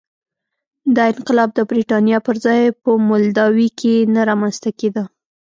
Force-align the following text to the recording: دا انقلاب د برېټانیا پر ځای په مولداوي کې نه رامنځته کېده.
دا 0.95 1.03
انقلاب 1.13 1.49
د 1.55 1.59
برېټانیا 1.69 2.17
پر 2.27 2.35
ځای 2.45 2.59
په 2.83 2.91
مولداوي 3.07 3.69
کې 3.79 3.93
نه 4.13 4.21
رامنځته 4.29 4.69
کېده. 4.79 5.03